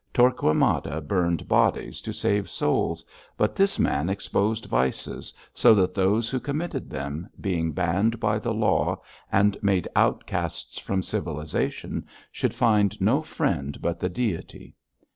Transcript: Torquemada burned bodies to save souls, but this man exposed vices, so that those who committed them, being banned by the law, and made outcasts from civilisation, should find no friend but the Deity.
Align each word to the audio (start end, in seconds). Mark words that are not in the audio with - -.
Torquemada 0.13 0.99
burned 0.99 1.47
bodies 1.47 2.01
to 2.01 2.11
save 2.11 2.49
souls, 2.49 3.05
but 3.37 3.55
this 3.55 3.77
man 3.77 4.09
exposed 4.09 4.65
vices, 4.65 5.31
so 5.53 5.75
that 5.75 5.93
those 5.93 6.27
who 6.27 6.39
committed 6.39 6.89
them, 6.89 7.29
being 7.39 7.71
banned 7.71 8.19
by 8.19 8.39
the 8.39 8.49
law, 8.51 8.99
and 9.31 9.61
made 9.61 9.87
outcasts 9.95 10.79
from 10.79 11.03
civilisation, 11.03 12.07
should 12.31 12.55
find 12.55 12.99
no 12.99 13.21
friend 13.21 13.79
but 13.79 13.99
the 13.99 14.09
Deity. 14.09 14.75